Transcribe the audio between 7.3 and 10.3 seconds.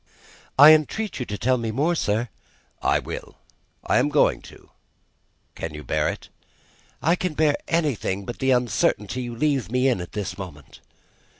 bear anything but the uncertainty you leave me in at